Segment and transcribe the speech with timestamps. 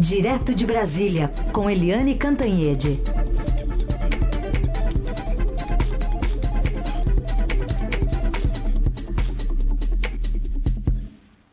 [0.00, 2.98] Direto de Brasília, com Eliane Cantanhede.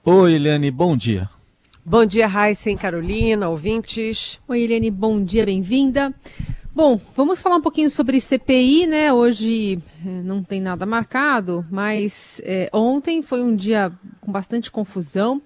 [0.06, 1.30] Oi, Eliane, bom dia.
[1.84, 4.40] Bom dia, Raíssa e Carolina, ouvintes.
[4.48, 6.16] Oi, Eliane, bom dia, bem-vinda.
[6.74, 9.12] Bom, vamos falar um pouquinho sobre CPI, né?
[9.12, 13.92] Hoje é, não tem nada marcado, mas é, ontem foi um dia
[14.22, 15.42] com bastante confusão.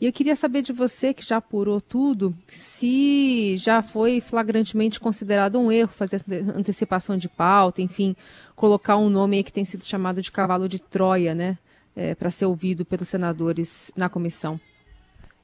[0.00, 5.58] E eu queria saber de você, que já apurou tudo, se já foi flagrantemente considerado
[5.58, 6.22] um erro fazer
[6.54, 8.14] antecipação de pauta, enfim,
[8.54, 11.56] colocar um nome que tem sido chamado de cavalo de Troia, né?
[11.94, 14.60] É, para ser ouvido pelos senadores na comissão.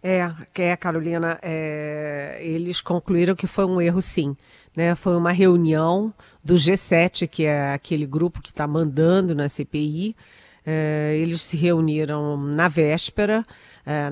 [0.02, 4.36] É, é, Carolina, é, eles concluíram que foi um erro sim.
[4.76, 4.94] Né?
[4.94, 6.12] Foi uma reunião
[6.42, 10.16] do G7, que é aquele grupo que está mandando na CPI.
[10.66, 13.46] É, eles se reuniram na véspera,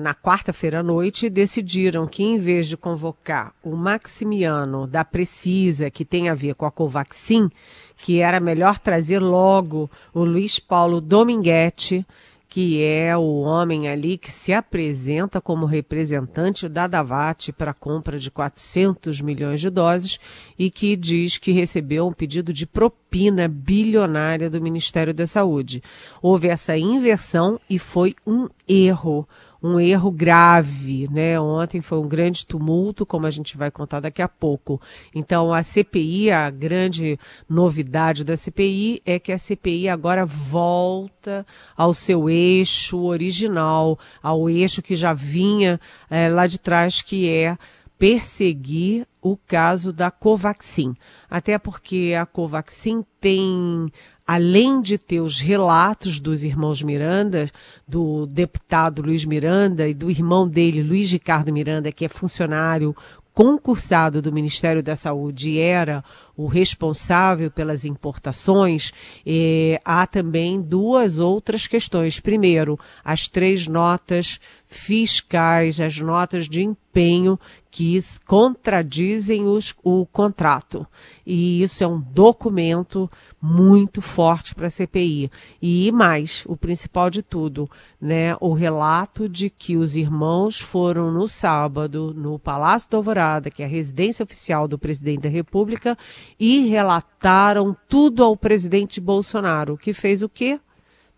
[0.01, 6.03] na quarta-feira à noite, decidiram que, em vez de convocar o Maximiano da Precisa, que
[6.03, 7.49] tem a ver com a Covaxin,
[7.97, 12.05] que era melhor trazer logo o Luiz Paulo Dominguete,
[12.51, 18.19] que é o homem ali que se apresenta como representante da Davat para a compra
[18.19, 20.19] de 400 milhões de doses
[20.59, 25.81] e que diz que recebeu um pedido de propina bilionária do Ministério da Saúde.
[26.21, 29.25] Houve essa inversão e foi um erro
[29.61, 31.39] um erro grave, né?
[31.39, 34.81] Ontem foi um grande tumulto, como a gente vai contar daqui a pouco.
[35.13, 41.45] Então, a CPI, a grande novidade da CPI é que a CPI agora volta
[41.77, 47.57] ao seu eixo original, ao eixo que já vinha é, lá de trás, que é
[47.99, 50.95] perseguir o caso da Covaxin.
[51.29, 53.91] Até porque a Covaxin tem
[54.25, 57.49] além de ter os relatos dos irmãos Miranda,
[57.87, 62.95] do deputado Luiz Miranda e do irmão dele, Luiz Ricardo Miranda, que é funcionário
[63.33, 66.03] concursado do Ministério da Saúde e era
[66.35, 68.91] o responsável pelas importações,
[69.25, 72.19] eh, há também duas outras questões.
[72.19, 77.97] Primeiro, as três notas fiscais, as notas de empenho que
[78.27, 80.85] contradizem os, o contrato.
[81.25, 83.09] E isso é um documento
[83.41, 85.31] muito forte para a CPI.
[85.61, 87.69] E mais, o principal de tudo,
[87.99, 93.63] né, o relato de que os irmãos foram no sábado no Palácio da Alvorada, que
[93.63, 95.97] é a residência oficial do presidente da República,
[96.37, 100.59] e relataram tudo ao presidente Bolsonaro, que fez o quê?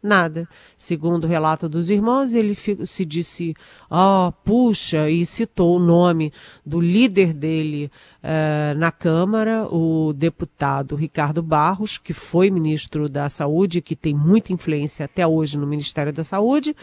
[0.04, 0.50] Nada.
[0.78, 3.56] Segundo o relato dos irmãos, ele se disse,
[3.90, 6.34] ó, oh, puxa, e citou o nome
[6.66, 7.90] do líder dele
[8.22, 14.52] uh, na Câmara, o deputado Ricardo Barros, que foi ministro da Saúde, que tem muita
[14.52, 16.76] influência até hoje no Ministério da Saúde,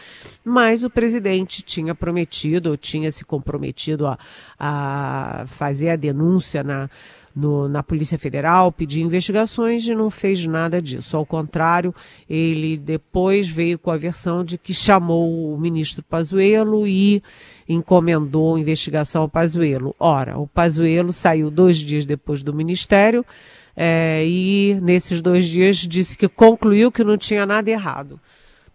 [0.43, 4.17] mas o presidente tinha prometido, ou tinha se comprometido a,
[4.59, 6.89] a fazer a denúncia na
[7.35, 11.15] no, na Polícia Federal, pediu investigações e não fez nada disso.
[11.15, 11.93] Ao contrário,
[12.29, 17.21] ele depois veio com a versão de que chamou o ministro Pazuello e
[17.67, 19.95] encomendou investigação ao Pazuello.
[19.99, 23.25] Ora, o Pazuello saiu dois dias depois do ministério
[23.75, 28.19] é, e nesses dois dias disse que concluiu que não tinha nada errado.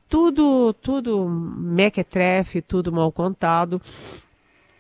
[0.09, 3.81] Tudo, tudo mequetrefe, tudo mal contado.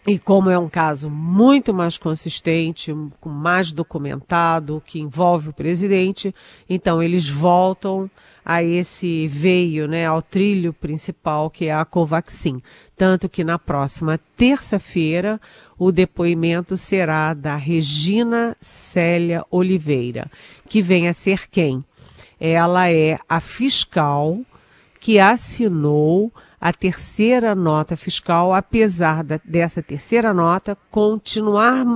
[0.08, 6.32] E como é um caso muito mais consistente, com mais documentado, que envolve o presidente,
[6.70, 8.08] então eles voltam
[8.44, 12.62] a esse veio, né, ao trilho principal que é a Covaxin.
[12.96, 15.40] Tanto que na próxima terça-feira
[15.76, 20.30] o depoimento será da Regina Célia Oliveira,
[20.68, 21.84] que vem a ser quem?
[22.38, 24.38] Ela é a fiscal
[25.00, 26.32] que assinou
[26.66, 31.86] a terceira nota fiscal, apesar da, dessa terceira nota continuar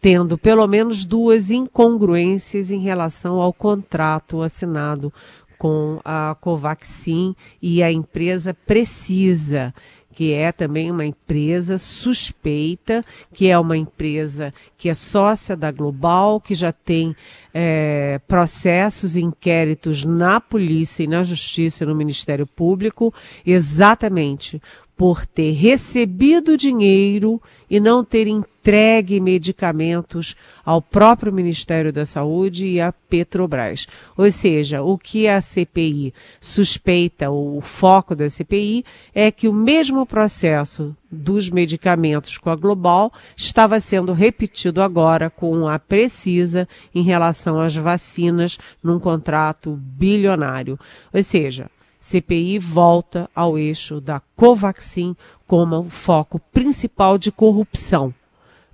[0.00, 5.12] tendo pelo menos duas incongruências em relação ao contrato assinado
[5.56, 9.72] com a Covaxin e a empresa precisa
[10.18, 16.40] que é também uma empresa suspeita, que é uma empresa que é sócia da Global,
[16.40, 17.14] que já tem
[17.54, 23.14] é, processos e inquéritos na polícia e na justiça no Ministério Público,
[23.46, 24.60] exatamente
[24.98, 27.40] por ter recebido dinheiro
[27.70, 30.34] e não ter entregue medicamentos
[30.64, 33.86] ao próprio Ministério da Saúde e à Petrobras.
[34.16, 38.84] Ou seja, o que a CPI suspeita, o foco da CPI,
[39.14, 45.68] é que o mesmo processo dos medicamentos com a Global estava sendo repetido agora com
[45.68, 50.76] a Precisa em relação às vacinas num contrato bilionário.
[51.14, 55.16] Ou seja, CPI volta ao eixo da Covaxin
[55.46, 58.14] como foco principal de corrupção.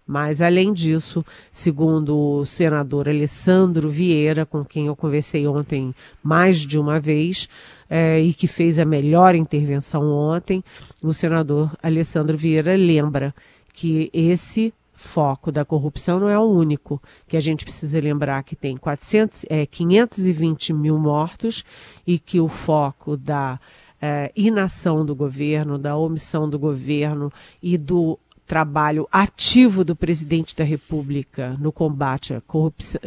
[0.07, 6.79] Mas, além disso, segundo o senador Alessandro Vieira, com quem eu conversei ontem mais de
[6.79, 7.49] uma vez,
[7.89, 10.63] é, e que fez a melhor intervenção ontem,
[11.03, 13.35] o senador Alessandro Vieira lembra
[13.73, 18.57] que esse foco da corrupção não é o único, que a gente precisa lembrar que
[18.57, 21.65] tem 400, é, 520 mil mortos
[22.07, 23.59] e que o foco da
[24.01, 27.33] é, inação do governo, da omissão do governo
[27.63, 33.01] e do trabalho ativo do presidente da República no combate à corrupção,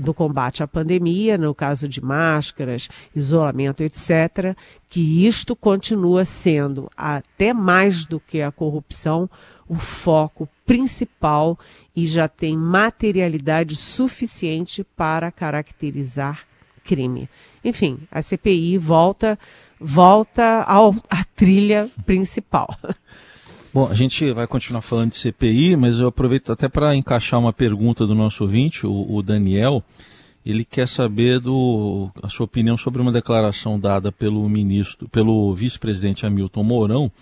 [0.00, 4.56] do combate à pandemia, no caso de máscaras, isolamento, etc.,
[4.88, 9.28] que isto continua sendo, até mais do que a corrupção,
[9.68, 11.58] o foco principal
[11.94, 16.46] e já tem materialidade suficiente para caracterizar
[16.84, 17.28] crime.
[17.64, 19.38] Enfim, a CPI volta
[19.78, 22.76] volta ao, à trilha principal.
[23.72, 27.52] Bom, a gente vai continuar falando de CPI, mas eu aproveito até para encaixar uma
[27.52, 29.82] pergunta do nosso ouvinte, o, o, Daniel.
[30.46, 36.24] Ele quer saber do, a sua opinião sobre uma declaração dada pelo ministro, pelo vice-presidente
[36.24, 37.12] Hamilton Mourão.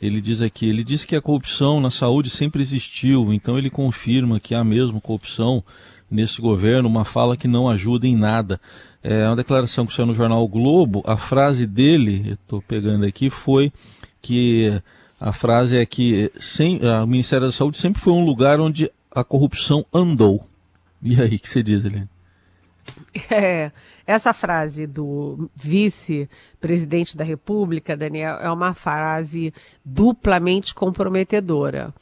[0.00, 4.40] Ele diz aqui, ele diz que a corrupção na saúde sempre existiu, então ele confirma
[4.40, 5.62] que há mesmo corrupção
[6.10, 8.60] nesse governo, uma fala que não ajuda em nada.
[9.02, 11.02] É uma declaração que saiu no jornal o Globo.
[11.06, 13.72] A frase dele, estou pegando aqui, foi
[14.20, 14.80] que
[15.18, 18.90] a frase é que sem, a, o Ministério da Saúde sempre foi um lugar onde
[19.10, 20.46] a corrupção andou.
[21.02, 22.08] E aí, o que você diz, Helene?
[23.30, 23.70] É,
[24.06, 29.52] essa frase do vice-presidente da República, Daniel, é uma frase
[29.84, 31.94] duplamente comprometedora.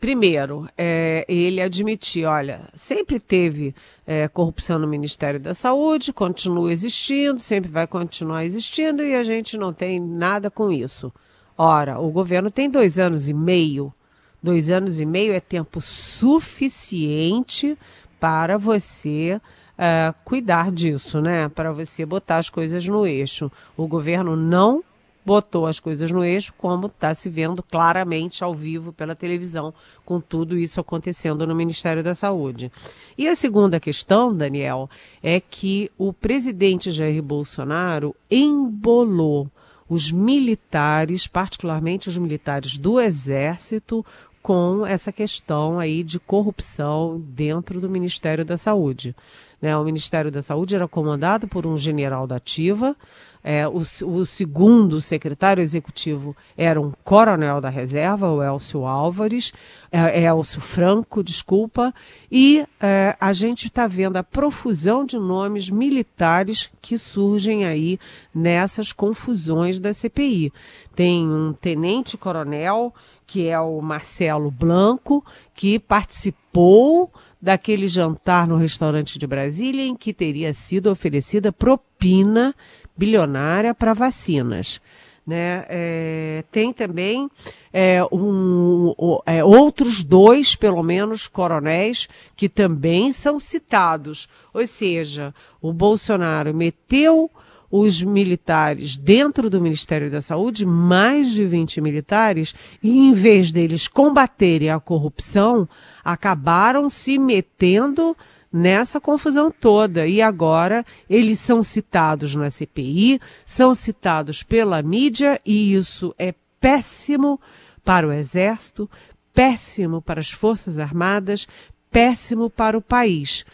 [0.00, 3.74] Primeiro, é, ele admitir, olha, sempre teve
[4.06, 9.56] é, corrupção no Ministério da Saúde, continua existindo, sempre vai continuar existindo e a gente
[9.56, 11.10] não tem nada com isso.
[11.56, 13.94] Ora, o governo tem dois anos e meio.
[14.42, 17.78] Dois anos e meio é tempo suficiente
[18.20, 19.40] para você
[19.78, 21.48] uh, cuidar disso, né?
[21.48, 23.50] Para você botar as coisas no eixo.
[23.76, 24.82] O governo não
[25.24, 29.72] botou as coisas no eixo, como está se vendo claramente ao vivo pela televisão,
[30.04, 32.70] com tudo isso acontecendo no Ministério da Saúde.
[33.16, 34.88] E a segunda questão, Daniel,
[35.22, 39.48] é que o presidente Jair Bolsonaro embolou
[39.88, 44.04] os militares, particularmente os militares do Exército,
[44.42, 49.16] com essa questão aí de corrupção dentro do Ministério da Saúde.
[49.64, 49.74] Né?
[49.74, 52.94] O Ministério da Saúde era comandado por um general da ativa,
[53.42, 59.52] é, o, o, segundo secretário executivo era um coronel da reserva, o Elcio Álvares,
[59.92, 61.94] é, Elcio Franco, desculpa,
[62.32, 67.98] e é, a gente está vendo a profusão de nomes militares que surgem aí
[68.34, 70.50] nessas confusões da CPI.
[70.94, 72.94] Tem um tenente-coronel,
[73.26, 75.22] que é o Marcelo Blanco,
[75.54, 77.12] que participou
[77.44, 82.54] daquele jantar no restaurante de Brasília em que teria sido oferecida propina
[82.96, 84.80] bilionária para vacinas.
[85.26, 85.66] Né?
[85.68, 87.28] É, tem também
[87.70, 88.94] é, um,
[89.26, 94.26] é, outros dois, pelo menos, coronéis que também são citados.
[94.54, 97.30] Ou seja, o Bolsonaro meteu
[97.76, 103.88] os militares dentro do Ministério da Saúde, mais de 20 militares, e em vez deles
[103.88, 105.68] combaterem a corrupção,
[106.04, 108.16] acabaram se metendo
[108.52, 110.06] nessa confusão toda.
[110.06, 117.40] E agora eles são citados na CPI, são citados pela mídia, e isso é péssimo
[117.84, 118.88] para o Exército,
[119.32, 121.48] péssimo para as Forças Armadas,
[121.90, 123.44] péssimo para o país.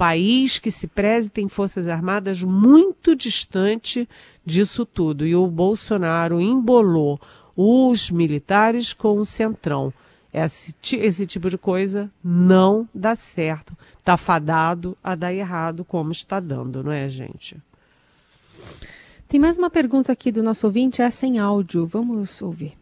[0.00, 4.08] País que se preze tem Forças Armadas muito distante
[4.42, 5.26] disso tudo.
[5.26, 7.20] E o Bolsonaro embolou
[7.54, 9.92] os militares com o Centrão.
[10.32, 13.76] Esse, esse tipo de coisa não dá certo.
[13.98, 17.58] Está fadado a dar errado, como está dando, não é, gente?
[19.28, 21.86] Tem mais uma pergunta aqui do nosso ouvinte, essa em áudio.
[21.86, 22.79] Vamos ouvir.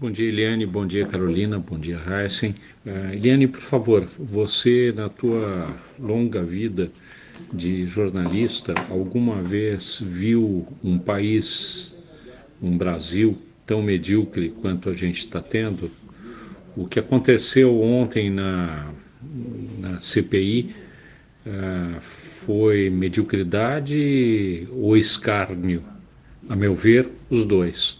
[0.00, 0.64] Bom dia, Eliane.
[0.64, 1.58] Bom dia, Carolina.
[1.58, 2.54] Bom dia, Heisen.
[2.86, 6.88] Uh, Eliane, por favor, você, na tua longa vida
[7.52, 11.96] de jornalista, alguma vez viu um país,
[12.62, 13.36] um Brasil,
[13.66, 15.90] tão medíocre quanto a gente está tendo?
[16.76, 18.92] O que aconteceu ontem na,
[19.80, 20.76] na CPI
[21.44, 25.82] uh, ah, foi mediocridade ou escárnio?
[26.48, 27.98] A meu ver, os dois.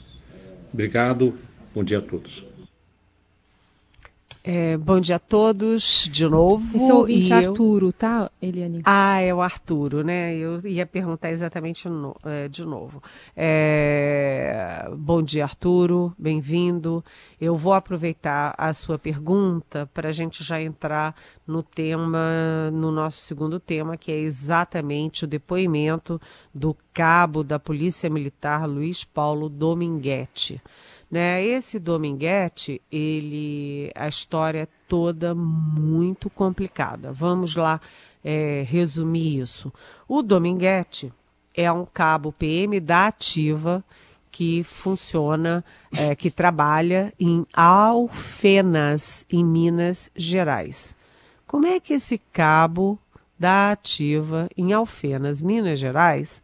[0.73, 1.35] Obrigado,
[1.75, 2.45] bom dia a todos.
[4.51, 6.75] É, bom dia a todos, de novo.
[6.75, 7.51] Esse é o ouvinte eu...
[7.51, 8.81] Arturo, tá, Eliane?
[8.83, 10.35] Ah, é o Arturo, né?
[10.35, 13.03] Eu ia perguntar exatamente no, é, de novo.
[13.37, 14.89] É...
[14.97, 17.05] Bom dia, Arturo, bem-vindo.
[17.39, 21.15] Eu vou aproveitar a sua pergunta para a gente já entrar
[21.47, 26.19] no tema, no nosso segundo tema, que é exatamente o depoimento
[26.55, 30.63] do cabo da Polícia Militar Luiz Paulo Dominguete.
[31.11, 31.43] Né?
[31.45, 37.13] Esse Dominguete, ele, a história é toda muito complicada.
[37.13, 37.81] Vamos lá
[38.23, 39.73] é, resumir isso.
[40.07, 41.13] O Dominguete
[41.55, 43.83] é um cabo PM da Ativa
[44.31, 45.65] que funciona,
[45.97, 50.95] é, que trabalha em Alfenas, em Minas Gerais.
[51.47, 52.99] Como é que esse cabo
[53.39, 56.43] da Ativa em Alfenas, Minas Gerais,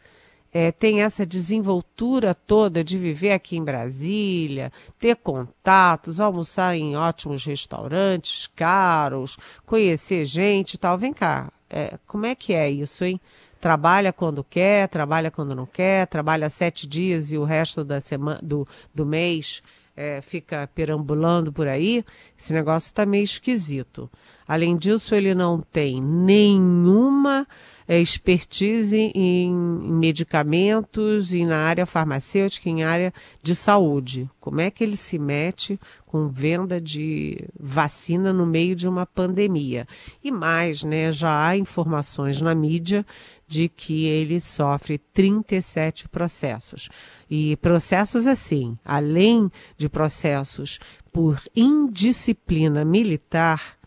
[0.54, 7.44] é, tem essa desenvoltura toda de viver aqui em Brasília, ter contatos, almoçar em ótimos
[7.44, 10.96] restaurantes caros, conhecer gente e tal.
[10.96, 13.20] Vem cá, é, como é que é isso, hein?
[13.60, 18.38] Trabalha quando quer, trabalha quando não quer, trabalha sete dias e o resto da semana,
[18.40, 19.60] do, do mês
[19.96, 22.04] é, fica perambulando por aí.
[22.38, 24.08] Esse negócio está meio esquisito.
[24.46, 27.44] Além disso, ele não tem nenhuma
[27.86, 33.12] é, expertise em, medicamentos e na área farmacêutica, em área
[33.42, 34.28] de saúde.
[34.40, 39.86] Como é que ele se mete com venda de vacina no meio de uma pandemia?
[40.22, 43.04] E mais, né, já há informações na mídia
[43.46, 46.88] de que ele sofre 37 processos.
[47.30, 50.78] E processos assim, além de processos
[51.12, 53.78] por indisciplina militar,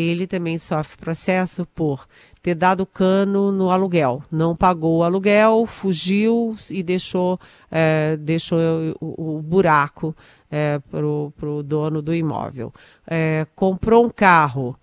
[0.00, 2.06] ele também sofre processo por
[2.42, 4.22] ter dado cano no aluguel.
[4.30, 7.38] Não pagou o aluguel, fugiu e deixou,
[7.70, 8.58] é, deixou
[9.00, 10.14] o, o buraco
[10.50, 12.72] é, para o dono do imóvel.
[13.06, 14.76] É, comprou um carro,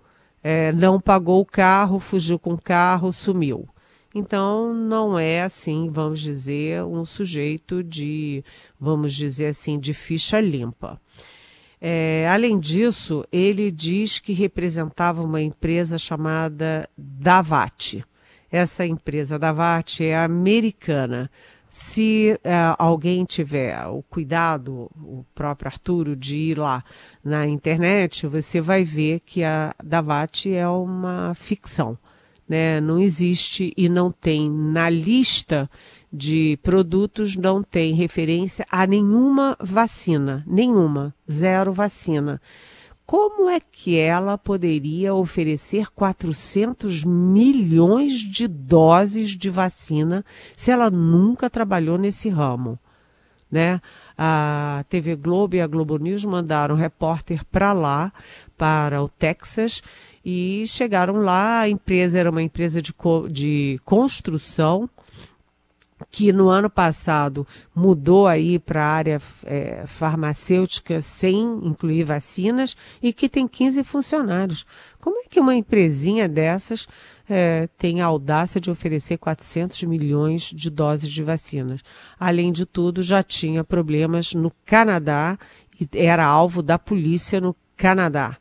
[0.44, 3.68] é, não pagou o carro, fugiu com o carro, sumiu.
[4.14, 8.46] Então, não é assim, vamos dizer, um sujeito de,
[8.80, 11.02] vamos dizer assim, de ficha limpa.
[11.88, 18.04] É, além disso, ele diz que representava uma empresa chamada Davat.
[18.52, 21.30] Essa empresa Davat é americana.
[21.70, 26.84] Se é, alguém tiver o cuidado, o próprio Arturo, de ir lá
[27.24, 31.96] na internet, você vai ver que a Davat é uma ficção.
[32.50, 32.82] Né?
[32.82, 35.70] Não existe e não tem na lista
[36.16, 42.42] de produtos não tem referência a nenhuma vacina, nenhuma, zero vacina.
[43.06, 51.50] Como é que ela poderia oferecer 400 milhões de doses de vacina se ela nunca
[51.50, 52.80] trabalhou nesse ramo?
[53.52, 53.80] Né?
[54.18, 58.12] A TV Globo e a Globo News mandaram repórter para lá,
[58.58, 59.84] para o Texas,
[60.26, 61.60] e chegaram lá.
[61.60, 62.94] A empresa era uma empresa de,
[63.30, 64.90] de construção
[66.10, 73.14] que no ano passado mudou aí para a área é, farmacêutica sem incluir vacinas e
[73.14, 74.66] que tem 15 funcionários.
[75.00, 76.88] Como é que uma empresinha dessas
[77.30, 81.82] é, tem a audácia de oferecer 400 milhões de doses de vacinas?
[82.20, 85.38] Além de tudo, já tinha problemas no Canadá
[85.80, 88.38] e era alvo da polícia no Canadá.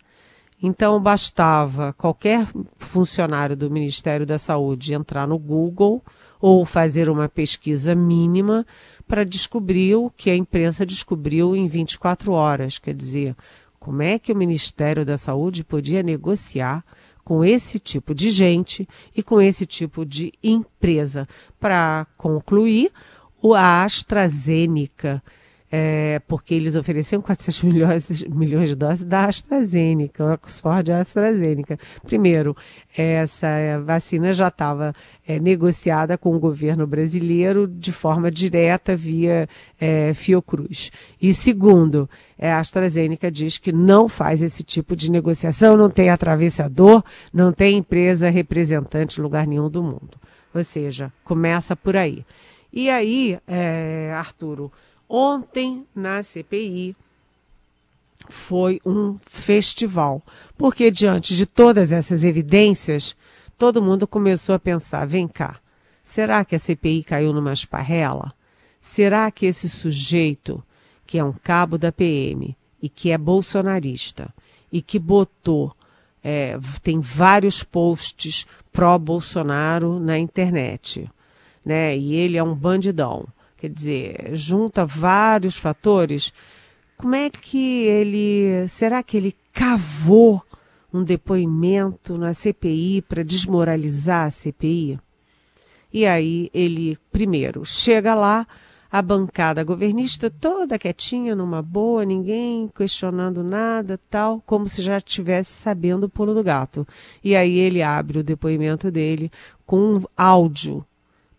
[0.63, 6.03] Então, bastava qualquer funcionário do Ministério da Saúde entrar no Google
[6.47, 8.67] ou fazer uma pesquisa mínima
[9.09, 12.79] para descobrir o que a imprensa descobriu em 24 horas.
[12.79, 13.35] Quer dizer,
[13.81, 16.85] como é que o Ministério da Saúde podia negociar
[17.25, 18.87] com esse tipo de gente
[19.17, 21.27] e com esse tipo de empresa?
[21.59, 22.93] Para concluir,
[23.57, 25.23] a AstraZeneca
[25.77, 31.77] é, porque eles ofereciam 400 milhões, milhões de doses da AstraZeneca, Oxford AstraZeneca.
[32.07, 32.57] Primeiro,
[32.97, 33.49] essa
[33.85, 34.93] vacina já estava
[35.27, 39.49] é, negociada com o governo brasileiro de forma direta via
[39.81, 40.93] é, Fiocruz.
[41.21, 46.09] E segundo, é, a AstraZeneca diz que não faz esse tipo de negociação, não tem
[46.09, 47.03] atravessador,
[47.33, 50.21] não tem empresa representante em lugar nenhum do mundo.
[50.55, 52.25] Ou seja, começa por aí.
[52.73, 54.71] E aí, é, Arturo,
[55.09, 56.97] Ontem, na CPI,
[58.29, 60.23] foi um festival,
[60.57, 63.17] porque diante de todas essas evidências,
[63.59, 65.61] todo mundo começou a pensar: vem cá,
[66.03, 68.33] será que a CPI caiu numa esparrela?
[68.81, 70.63] Será que esse sujeito,
[71.07, 74.33] que é um cabo da PM e que é bolsonarista
[74.71, 75.75] e que botou,
[76.23, 81.11] é, tem vários posts pró-Bolsonaro na internet,
[81.65, 81.97] né?
[81.97, 83.27] E ele é um bandidão.
[83.65, 86.35] Quer dizer, junta vários fatores.
[86.99, 88.69] como é que ele.
[88.69, 90.43] Será que ele cavou
[90.93, 95.01] um depoimento na CPI para desmoralizar a CPI?
[95.91, 98.47] E aí ele, primeiro, chega lá,
[98.93, 105.53] a bancada governista toda quietinha, numa boa, ninguém questionando nada, tal, como se já estivesse
[105.53, 106.87] sabendo o pulo do gato.
[107.25, 109.33] E aí ele abre o depoimento dele
[109.65, 110.85] com um áudio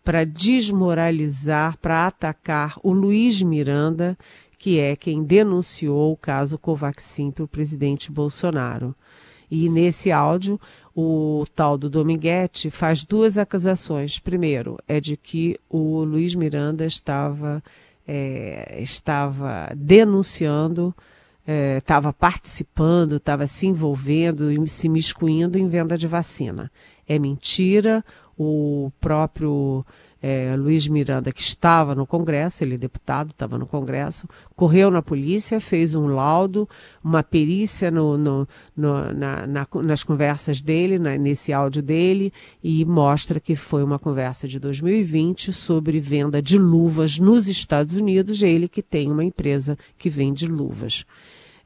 [0.06, 4.16] para desmoralizar, para atacar o Luiz Miranda,
[4.56, 8.94] que é quem denunciou o caso Covaxin para o presidente Bolsonaro.
[9.50, 10.60] E nesse áudio,
[10.94, 14.20] o tal do Dominguete faz duas acusações.
[14.20, 17.60] Primeiro, é de que o Luiz Miranda estava,
[18.06, 20.94] é, estava denunciando,
[21.44, 26.70] é, estava participando, estava se envolvendo e se miscuindo em venda de vacina.
[27.08, 28.04] É mentira,
[28.38, 29.84] o próprio
[30.22, 35.02] é, Luiz Miranda, que estava no Congresso, ele é deputado, estava no Congresso, correu na
[35.02, 36.68] polícia, fez um laudo,
[37.04, 42.84] uma perícia no, no, no, na, na, nas conversas dele, na, nesse áudio dele, e
[42.84, 48.68] mostra que foi uma conversa de 2020 sobre venda de luvas nos Estados Unidos, ele
[48.68, 51.04] que tem uma empresa que vende luvas.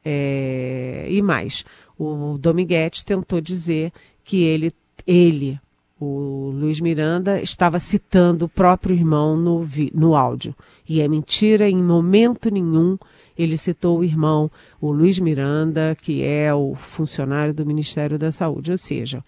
[0.03, 1.63] É, e mais,
[1.97, 3.91] o Dominguete tentou dizer
[4.23, 4.71] que ele,
[5.05, 5.59] ele
[6.03, 10.55] o Luiz Miranda estava citando o próprio irmão no, no áudio.
[10.89, 12.97] E é mentira, em momento nenhum
[13.37, 18.71] ele citou o irmão, o Luiz Miranda, que é o funcionário do Ministério da Saúde.
[18.71, 19.23] Ou seja,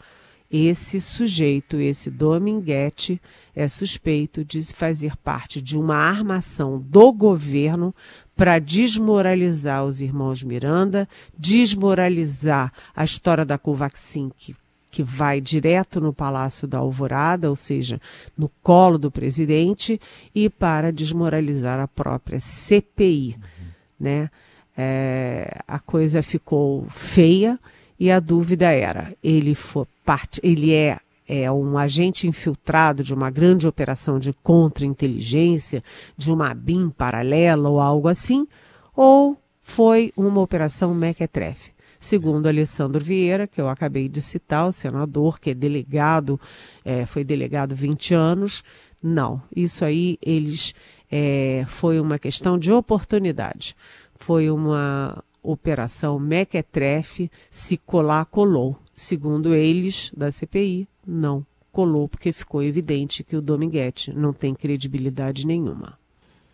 [0.51, 3.21] esse sujeito, esse Dominguete,
[3.55, 7.93] é suspeito de fazer parte de uma armação do governo
[8.35, 14.55] para desmoralizar os irmãos Miranda, desmoralizar a história da Covaxin, que
[14.93, 17.99] que vai direto no Palácio da Alvorada, ou seja,
[18.37, 19.99] no colo do presidente,
[20.35, 23.35] e para desmoralizar a própria CPI.
[23.35, 23.65] Uhum.
[23.99, 24.29] Né?
[24.77, 27.59] É, a coisa ficou feia
[27.99, 33.31] e a dúvida era: ele, for parte, ele é, é um agente infiltrado de uma
[33.31, 35.83] grande operação de contra-inteligência,
[36.15, 38.47] de uma BIM paralela ou algo assim,
[38.95, 41.73] ou foi uma operação mequetrefe?
[42.03, 46.39] Segundo Alessandro Vieira, que eu acabei de citar, o senador, que é delegado,
[46.83, 48.61] é, foi delegado 20 anos.
[49.01, 50.75] Não, isso aí eles
[51.09, 53.73] é, foi uma questão de oportunidade.
[54.15, 58.77] Foi uma operação mequetrefe, se colar, colou.
[58.93, 65.47] Segundo eles, da CPI, não colou, porque ficou evidente que o Dominguete não tem credibilidade
[65.47, 65.97] nenhuma.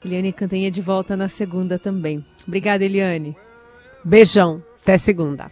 [0.05, 2.23] Eliane Cantanha de volta na segunda também.
[2.47, 3.35] Obrigada, Eliane.
[4.05, 4.68] Beijão.
[4.89, 5.45] Até segunda.